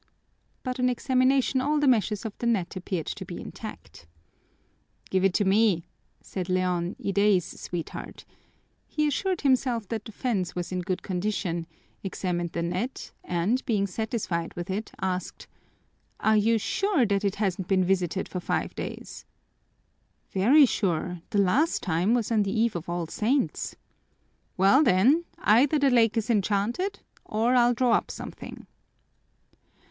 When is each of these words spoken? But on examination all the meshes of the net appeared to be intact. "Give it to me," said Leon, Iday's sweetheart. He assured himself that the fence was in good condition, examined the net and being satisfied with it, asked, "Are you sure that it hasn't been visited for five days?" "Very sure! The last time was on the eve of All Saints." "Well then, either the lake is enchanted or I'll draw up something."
But 0.63 0.79
on 0.79 0.89
examination 0.89 1.61
all 1.61 1.79
the 1.79 1.87
meshes 1.87 2.25
of 2.25 2.35
the 2.39 2.47
net 2.47 2.75
appeared 2.75 3.05
to 3.05 3.23
be 3.23 3.39
intact. 3.39 4.07
"Give 5.11 5.23
it 5.23 5.35
to 5.35 5.45
me," 5.45 5.83
said 6.21 6.49
Leon, 6.49 6.95
Iday's 6.99 7.45
sweetheart. 7.45 8.25
He 8.87 9.07
assured 9.07 9.41
himself 9.41 9.87
that 9.89 10.03
the 10.05 10.11
fence 10.11 10.55
was 10.55 10.71
in 10.71 10.79
good 10.81 11.03
condition, 11.03 11.67
examined 12.03 12.53
the 12.53 12.63
net 12.63 13.11
and 13.23 13.63
being 13.67 13.85
satisfied 13.85 14.55
with 14.55 14.71
it, 14.71 14.91
asked, 14.99 15.45
"Are 16.19 16.35
you 16.35 16.57
sure 16.57 17.05
that 17.05 17.23
it 17.23 17.35
hasn't 17.35 17.67
been 17.67 17.83
visited 17.85 18.27
for 18.27 18.39
five 18.39 18.73
days?" 18.73 19.23
"Very 20.31 20.65
sure! 20.65 21.21
The 21.29 21.37
last 21.37 21.83
time 21.83 22.15
was 22.15 22.31
on 22.31 22.41
the 22.41 22.59
eve 22.59 22.75
of 22.75 22.89
All 22.89 23.05
Saints." 23.05 23.75
"Well 24.57 24.81
then, 24.81 25.25
either 25.37 25.77
the 25.77 25.91
lake 25.91 26.17
is 26.17 26.31
enchanted 26.31 27.01
or 27.23 27.53
I'll 27.53 27.75
draw 27.75 27.91
up 27.91 28.09
something." 28.09 28.65